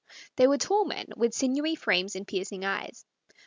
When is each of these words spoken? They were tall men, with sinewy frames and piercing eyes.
They 0.35 0.47
were 0.47 0.57
tall 0.57 0.85
men, 0.85 1.05
with 1.15 1.35
sinewy 1.35 1.75
frames 1.75 2.15
and 2.15 2.27
piercing 2.27 2.65
eyes. 2.65 3.05